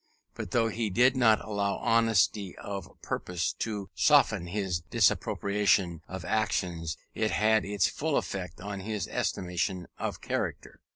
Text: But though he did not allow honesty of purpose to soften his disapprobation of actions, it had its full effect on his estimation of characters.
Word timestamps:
But 0.33 0.49
though 0.49 0.69
he 0.69 0.89
did 0.89 1.15
not 1.15 1.45
allow 1.45 1.75
honesty 1.75 2.57
of 2.57 2.89
purpose 3.03 3.53
to 3.59 3.91
soften 3.93 4.47
his 4.47 4.79
disapprobation 4.79 6.01
of 6.07 6.25
actions, 6.25 6.97
it 7.13 7.29
had 7.29 7.63
its 7.65 7.87
full 7.87 8.17
effect 8.17 8.59
on 8.59 8.79
his 8.79 9.07
estimation 9.07 9.85
of 9.99 10.19
characters. 10.19 10.79